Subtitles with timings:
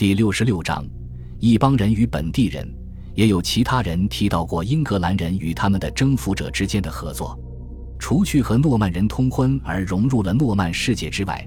[0.00, 0.82] 第六十六章，
[1.40, 2.66] 一帮人与本地人，
[3.14, 7.38] 也有其他人提到过英格兰人与他们的征服者之间的合作。
[7.98, 11.46] 除去和诺曼人通婚而融入了诺曼世界之外，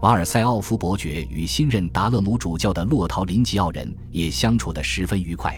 [0.00, 5.56] 瓦尔塞奥夫伯爵与新任达勒姆主教的洛陶林吉奥人也相处得十分愉快。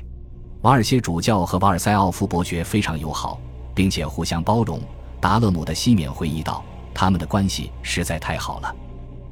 [0.60, 3.40] 瓦尔谢主教和瓦尔塞奥夫伯爵非常友好，
[3.74, 4.78] 并且互相包容。
[5.18, 8.76] 达勒姆的西缅回忆道：“他们的关系实在太好了。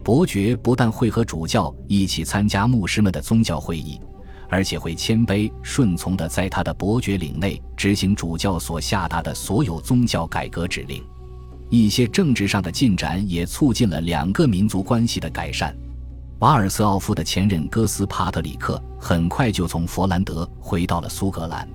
[0.02, 4.00] 伯爵不但会和主教一起参加牧师们的宗教会议，
[4.48, 11.02] 而且会谦卑顺从地在他的伯爵领内执行主教所下达的所有宗教改革指令。
[11.70, 15.74] 一些政治上的进展也促进了两个民族关系的改善。
[16.40, 21.68] 瓦尔瑟奥夫的前任哥斯帕特里克很快就从佛兰德回到了苏格兰，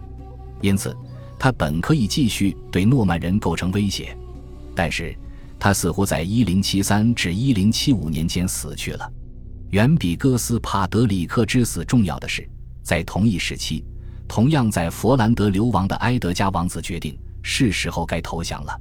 [0.61, 0.95] 因此。”
[1.39, 4.17] 他本可以继续对诺曼人构成威胁，
[4.73, 5.15] 但是
[5.59, 9.11] 他似乎在1073至1075年间死去了。
[9.71, 12.47] 远比哥斯帕德里克之死重要的是，
[12.83, 13.83] 在同一时期，
[14.27, 18.79] 同样在佛兰德流亡的埃德加王子决定是时候该投降了。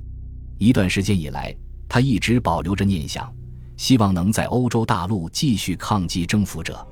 [0.58, 1.54] 一段时间以来，
[1.88, 3.30] 他一直保留着念想，
[3.76, 6.86] 希望能在欧洲大陆继续抗击征服者。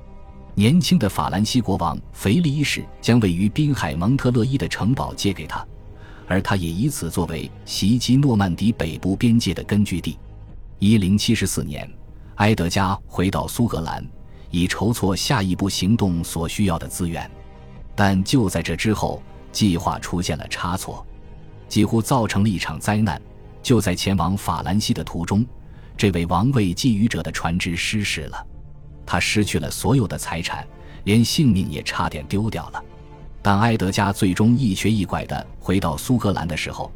[0.55, 5.65] 年轻的法兰西国王腓力一世将位于滨海蒙特勒伊的城堡借给他，
[6.27, 10.17] 而他也以此作为袭击诺曼底北部边界的根据地。
[10.79, 11.89] 一零七四年，
[12.35, 14.05] 埃德加回到苏格兰，
[14.51, 17.29] 以筹措下一步行动所需要的资源。
[17.95, 21.05] 但就在这之后，计划出现了差错，
[21.69, 23.21] 几乎造成了一场灾难。
[23.63, 25.45] 就在前往法兰西的途中，
[25.97, 28.45] 这位王位觊觎者的船只失事了。
[29.05, 30.67] 他失去了所有的财产，
[31.05, 32.83] 连性命也差点丢掉了。
[33.45, 36.91] 当埃德加最终一瘸一拐地回到苏格兰的时候，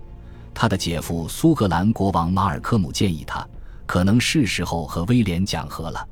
[0.52, 3.48] 他的姐夫苏格兰国王马尔科姆建议他，
[3.86, 6.08] 可能是时候和威廉讲和了。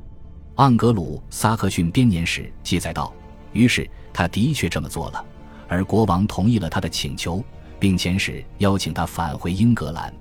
[0.57, 3.11] 盎格鲁撒克逊编年史记载道
[3.52, 5.25] ：“于是他的确这么做了，
[5.67, 7.44] 而国王同意了他的请求，
[7.79, 10.13] 并遣使邀请他返回英格兰。”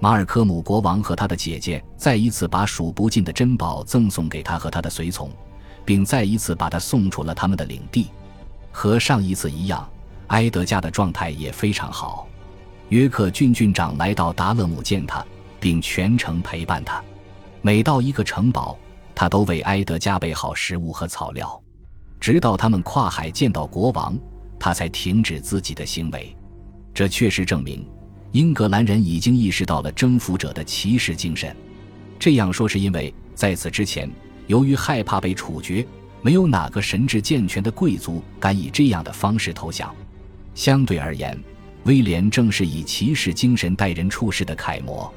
[0.00, 5.30] 马尔科姆国王和他的姐姐再一次把数不尽的珍宝赠送给他和他的随从，
[5.82, 8.08] 并再一次把他送出了他们的领地。
[8.76, 9.88] 和上一次一样，
[10.26, 12.28] 埃德加的状态也非常好。
[12.90, 15.24] 约克郡郡长来到达勒姆见他，
[15.58, 17.02] 并全程陪伴他。
[17.62, 18.76] 每到一个城堡，
[19.14, 21.58] 他都为埃德加备好食物和草料，
[22.20, 24.14] 直到他们跨海见到国王，
[24.58, 26.36] 他才停止自己的行为。
[26.92, 27.82] 这确实证明。
[28.32, 31.56] 英格兰人已经意识到了征服者的骑士精神。
[32.18, 34.10] 这样说是因为在此之前，
[34.48, 35.86] 由于害怕被处决，
[36.22, 39.94] 没有哪个神智健全的贵族敢以这样的方式投降。
[40.54, 41.38] 相对而言，
[41.84, 45.12] 威廉正是以骑士精神待人处事的楷模。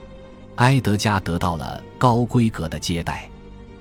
[0.56, 3.30] 埃德加得到了高规格的接待，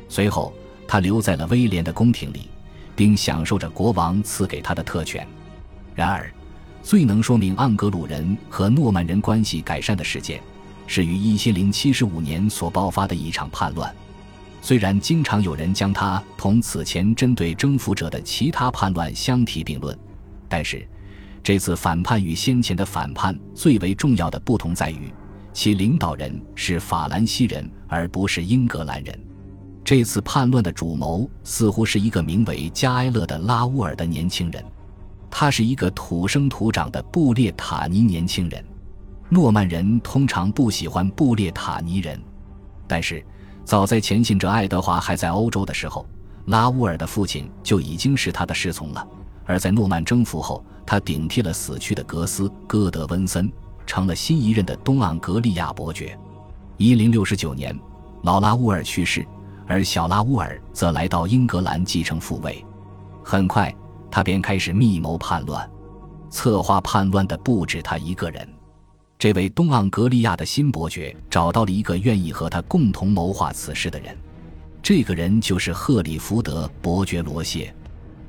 [0.08, 0.52] 随后
[0.86, 2.48] 他留在了威廉的宫廷里，
[2.94, 5.26] 并享受着国王赐给他的特权。
[5.94, 6.32] 然而，
[6.80, 10.40] 最能说明盎格鲁人和诺曼人关系改善的事件，
[10.86, 13.92] 是于一千零七十五年所爆发的一场叛乱。
[14.60, 19.96] 虽然经常有人将它同此前针对征服者的其他叛乱相提并论，
[20.48, 20.86] 但是
[21.42, 25.12] 这次反叛与先前的反叛最为重要的不同在于，
[25.52, 29.18] 其领导人是法兰西人而不是英格兰人。
[29.84, 34.62] 这次叛乱的主谋似乎是一个名为加埃勒的拉乌尔的年轻人。
[35.30, 38.62] 他是一个土生土长的布列塔尼年轻人。
[39.30, 42.20] 诺曼人通常不喜欢布列塔尼人，
[42.86, 43.24] 但是
[43.68, 46.06] 早在前信者爱德华还在欧洲的时候，
[46.46, 49.06] 拉乌尔的父亲就已经是他的侍从了。
[49.44, 53.52] 而在诺曼征服后，他顶替了死去的格斯戈德温森，
[53.86, 56.18] 成了新一任的东盎格利亚伯爵。
[56.78, 57.78] 一零六十九年，
[58.22, 59.22] 老拉乌尔去世，
[59.66, 62.64] 而小拉乌尔则来到英格兰继承父位。
[63.22, 63.70] 很快。
[64.10, 65.70] 他便开始密谋叛乱，
[66.30, 68.48] 策划叛乱的不止他一个人。
[69.18, 74.16] 这位东盎格利亚的新伯爵找到了一个愿意和他共同谋划此事的人，
[74.80, 77.74] 这个人就是赫里福德伯爵罗谢。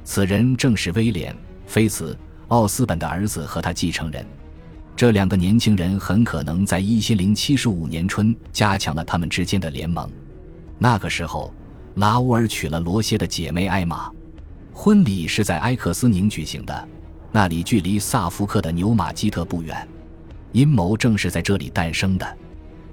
[0.04, 1.31] 此人正是威廉·
[1.68, 2.12] 菲茨·
[2.48, 4.25] 奥斯本的儿子和他继承人。
[4.96, 10.10] 这两个年轻人很可能在一千零七十五年春加强了他们之间的联盟。
[10.80, 11.54] 那个时候，
[11.98, 14.12] 拉乌尔娶了罗谢的姐妹艾玛。
[14.74, 16.88] 婚礼是在埃克斯宁举行的，
[17.31, 19.88] 那里距离萨福克的牛马基特不远。
[20.51, 22.38] 阴谋正是在这里诞生的。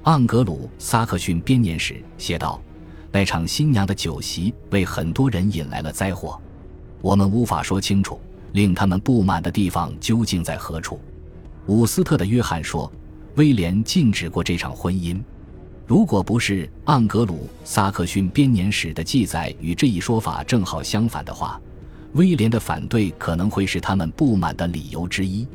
[0.05, 2.61] 盎格鲁撒克逊编年史写道
[3.11, 6.41] ：“那场新娘的酒席为很多人引来了灾祸，
[7.00, 8.20] 我们无法说清楚
[8.53, 11.00] 令他们不满的地方究竟在何处。”
[11.67, 12.91] 伍斯特的约翰说
[13.35, 15.20] ：“威廉禁止过这场婚姻。”
[15.87, 21.61] 如果不是盎格鲁撒克逊编年史的记载与这一说法正好相反的话，
[22.14, 25.47] 威廉的反对可能会是他们不满的理由之一。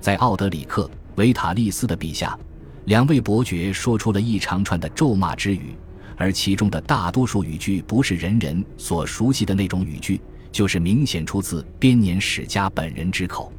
[0.00, 0.84] 在奥德里克·
[1.18, 2.38] 维塔利斯的笔下，
[2.84, 5.74] 两位伯爵说出了一长串的咒骂之语，
[6.16, 10.20] 而其中的大多数语句不是人人所熟悉的那种语句，
[10.52, 13.52] 就是明显出自编年史家本人之口。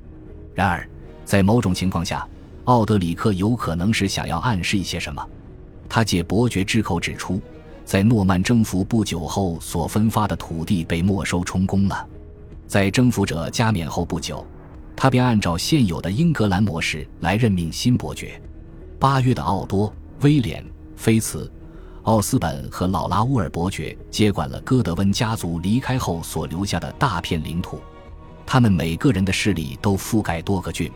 [0.56, 0.89] 然而，
[1.25, 2.25] 在某种情况下，
[2.63, 5.21] 奥德里克有可能是想要暗示一些什么。
[5.89, 7.41] 他借伯爵之口指出，
[7.83, 12.07] 在诺曼征服不久后所分发的土地被没收充公了。
[12.67, 14.47] 在征服者加冕后不久，
[15.01, 18.38] 他便按照现有的英格兰模式来任命新伯爵。
[19.00, 20.62] 八月的奥多、威廉、
[20.98, 21.50] 菲茨、
[22.04, 27.80] 奥斯本和老拉乌尔伯爵接管了戈德温家族离开后所留下的大片领土，
[28.46, 30.92] 他们每个人的势力都覆盖多个郡。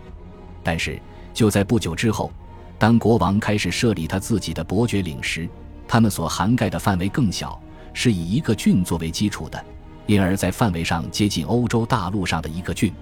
[0.61, 1.01] 但是
[1.33, 2.29] 就在不久之后。
[2.77, 5.47] 当国王开始设立他自己的伯爵领时，
[5.87, 7.57] 他们所涵盖的范围更小，
[7.93, 9.63] 是以一个郡作为基础的，
[10.07, 12.93] 因而，在范围上接近欧洲大陆上的一个郡。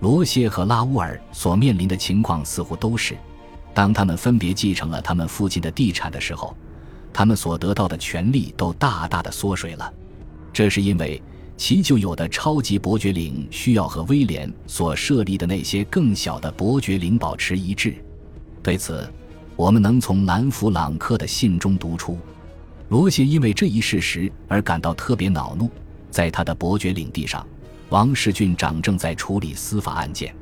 [0.00, 3.16] 罗谢和拉乌尔所面临的情况似乎都是：
[3.72, 6.54] 当他们分别继承了他们父亲的地产的时候，
[7.12, 9.92] 他们所得到的权利都大大的缩水了。
[10.52, 11.22] 这是因为
[11.56, 17.94] 其旧有的超级伯爵领需要和威廉所设立的那些更小的伯爵领保持一致。
[18.62, 19.10] 对此，
[19.56, 22.18] 我们能从兰弗朗克的信中读出，
[22.90, 25.70] 罗谢因为这一事实而感到特别恼怒。
[26.10, 27.46] 在他的伯爵领地上，
[27.90, 30.34] 王室郡长正在处理司法案件。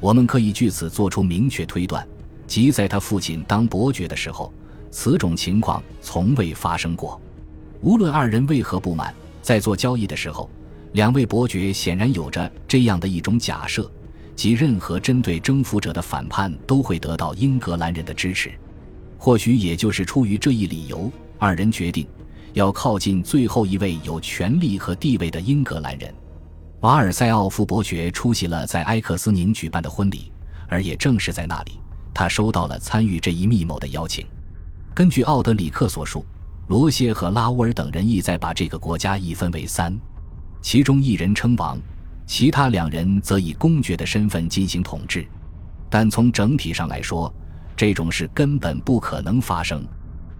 [0.00, 2.06] 我们可以据此做出明确推断，
[2.46, 4.52] 即在他父亲当伯爵的时候，
[4.90, 7.20] 此种情况从未发生过。
[7.80, 10.48] 无论二人为何不满，在做交易的时候，
[10.92, 13.90] 两位伯爵显然有着这样的一种假设。
[14.34, 18.52] 即任何针对征服者的反叛都会得到英格兰人的支持，
[19.18, 22.06] 或许也就是出于这一理由，二人决定
[22.52, 26.14] 要靠近最后一位有权力和地位的英格兰人。
[26.82, 30.30] 瓦尔塞奥夫伯爵出席了在埃克斯宁举办的婚礼，
[30.68, 31.72] 而也正是在那里，
[32.14, 34.24] 他收到了参与这一密谋的邀请。
[34.94, 36.24] 根据奥德里克所述，
[36.68, 39.92] 罗谢和拉乌尔等人意在把这个国家一分为三，
[40.62, 41.76] 其中一人称王。
[42.26, 45.26] 其他两人则以公爵的身份进行统治，
[45.90, 47.32] 但从整体上来说，
[47.74, 49.84] 这种事根本不可能发生。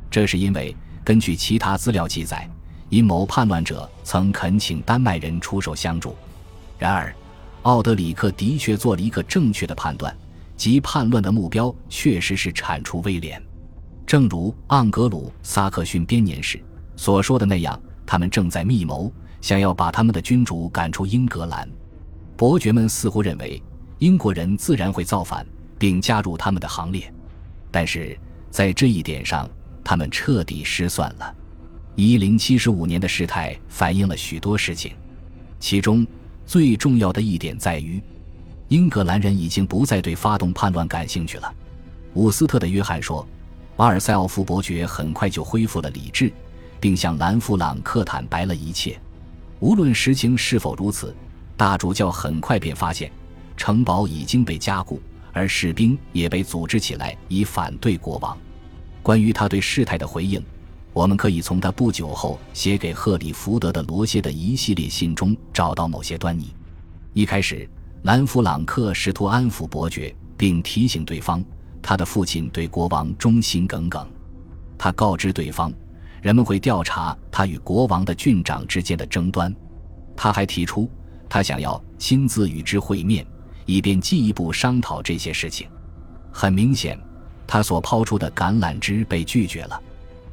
[0.08, 2.48] 这是因为，根据其他资料记载，
[2.90, 6.14] 阴谋叛乱者曾恳请丹麦人出手相助。
[6.78, 7.14] 然而，
[7.62, 10.16] 奥德里克的确做了一个正确的判断，
[10.56, 13.42] 即叛乱的目标确实是铲除威廉。
[14.06, 16.58] 正如盎格鲁撒克逊编年史
[16.96, 19.12] 所说的那样，他们正在密谋。
[19.40, 21.68] 想要把他们的君主赶出英格兰，
[22.36, 23.62] 伯爵们似乎认为
[23.98, 25.46] 英国人自然会造反，
[25.78, 27.12] 并加入他们的行列。
[27.70, 28.18] 但是
[28.50, 29.48] 在这一点上，
[29.84, 31.34] 他们彻底失算了。
[31.94, 34.92] 一零七十五年的事态反映了许多事情，
[35.60, 36.04] 其中
[36.48, 38.02] 最重要的一点在于，
[38.68, 41.54] 英格兰人已经不再对发动叛乱感兴趣了。
[42.14, 43.28] 伍斯特的约翰说，
[43.76, 46.32] 瓦尔塞奥夫伯爵很快就恢复了理智，
[46.80, 48.98] 并向兰弗朗克坦白了一切。
[49.60, 51.14] 无论实情是否如此，
[51.54, 53.12] 大主教很快便发现，
[53.54, 55.02] 城堡已经被加固，
[55.34, 58.34] 而士兵也被组织起来以反对国王。
[59.02, 60.42] 关于他对事态的回应，
[60.98, 66.52] 我们可以从他不久后写给赫里福德的罗歇的一系列信中找到某些端倪。
[67.12, 67.70] 一开始，
[68.02, 71.40] 兰弗朗克试图安抚伯爵，并提醒对方，
[71.80, 74.04] 他的父亲对国王忠心耿耿。
[74.76, 75.72] 他告知对方。
[76.20, 79.54] 人们会调查他与国王的郡长之间的争端。
[80.16, 80.90] 他还提出，
[81.28, 83.24] 他想要亲自与之会面，
[83.66, 85.68] 以便进一步商讨这些事情。
[86.32, 86.98] 很明显，
[87.46, 89.80] 他所抛出的橄榄枝被拒绝了。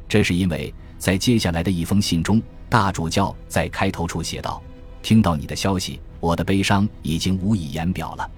[0.07, 4.61] 这是因为在接下来的一封信中，大主教在开头处写道
[5.01, 8.29] ：“听到你的消息，我的悲伤已经无以言表了。”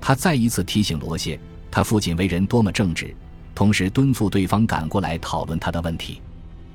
[0.00, 1.38] 他再一次提醒罗谢，
[1.70, 3.14] 他父亲为人多么正直，
[3.54, 6.20] 同时敦促对方赶过来讨论他的问题。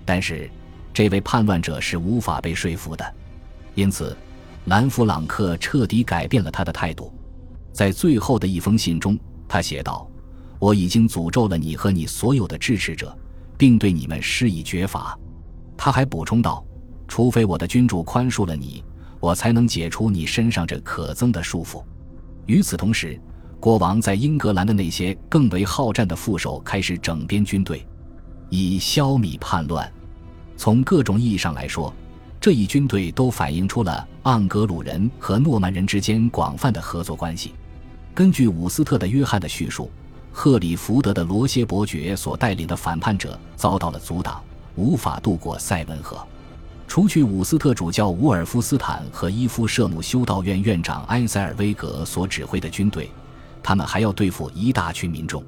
[0.03, 0.49] 但是，
[0.93, 3.15] 这位叛乱者是无法被说服的，
[3.75, 4.17] 因此，
[4.65, 7.13] 兰弗朗克彻底改变了他的态度。
[7.71, 9.17] 在最后的一封信中，
[9.47, 10.05] 他写道
[10.59, 13.17] ：“我已经诅咒了你和你所有的支持者，
[13.61, 15.15] 并对你们施以绝罚。”
[15.77, 16.65] 他还补充道
[17.07, 18.83] ：“除非我的君主宽恕了你，
[19.19, 21.83] 我才能解除你身上这可憎的束缚。”
[22.47, 23.21] 与此同时，
[23.59, 27.85] 国王在英格兰的那些更为好战的副手开始整编军队。
[28.49, 29.89] 以消弭叛乱。
[30.57, 31.93] 从各种意义上来说，
[32.39, 37.53] 这一军队都反映出了盎格鲁人和诺曼人之间广泛的合作关系。
[38.15, 39.91] 根据伍斯特的约翰的叙述，
[40.31, 44.41] 赫里福德的罗歇伯爵所带领的反叛者遭到了阻挡，
[44.75, 46.17] 无法渡过塞文河。
[46.87, 53.09] 除去伍斯特主教伍尔夫斯坦和伊夫舍姆修道院院长埃塞尔威格所指挥的军队，
[53.63, 55.43] 他们还要对付一大群民众。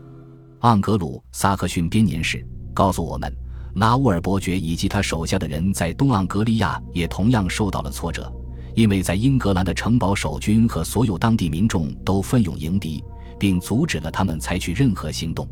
[0.61, 3.33] 盎格鲁撒克逊编年史告诉我们，
[3.75, 8.31] 拉乌尔伯爵以及他手下的人在东盎格利亚也同样受到了挫折，
[8.73, 13.03] 因为在英格兰的城堡守军和所有当地民众都奋勇迎敌，
[13.43, 15.45] 并阻止了他们采取任何行动。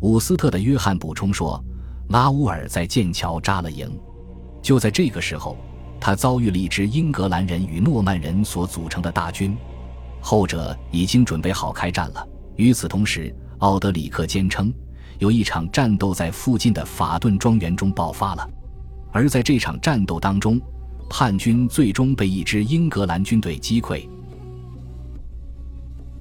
[0.00, 1.58] 伍斯特的约翰补充说，
[2.10, 3.90] 拉乌尔在剑桥扎了营。
[4.60, 5.56] 就在这个时候，
[5.98, 9.56] 他遭遇了一支英格兰人与诺曼人所组成的大军，
[10.20, 12.28] 后者已经准备好开战了。
[12.56, 14.70] 与此同时，奥德里克坚称，
[15.18, 18.46] 有一场战斗在附近的法顿庄园中爆发了，
[19.10, 20.60] 而在这场战斗当中，
[21.08, 24.06] 叛军最终被一支英格兰军队击溃。